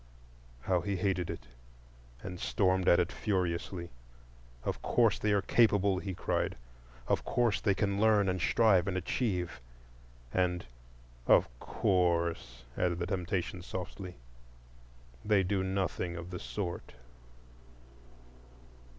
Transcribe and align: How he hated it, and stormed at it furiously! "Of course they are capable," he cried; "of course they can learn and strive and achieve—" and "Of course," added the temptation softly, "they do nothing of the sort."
How 0.61 0.81
he 0.81 0.95
hated 0.95 1.29
it, 1.29 1.45
and 2.23 2.39
stormed 2.39 2.87
at 2.87 2.99
it 2.99 3.11
furiously! 3.11 3.91
"Of 4.63 4.81
course 4.81 5.19
they 5.19 5.31
are 5.31 5.43
capable," 5.43 5.99
he 5.99 6.15
cried; 6.15 6.57
"of 7.07 7.23
course 7.23 7.61
they 7.61 7.75
can 7.75 8.01
learn 8.01 8.27
and 8.27 8.41
strive 8.41 8.87
and 8.87 8.97
achieve—" 8.97 9.61
and 10.33 10.65
"Of 11.27 11.47
course," 11.59 12.63
added 12.75 12.97
the 12.97 13.05
temptation 13.05 13.61
softly, 13.61 14.15
"they 15.23 15.43
do 15.43 15.61
nothing 15.63 16.15
of 16.17 16.31
the 16.31 16.39
sort." 16.39 16.93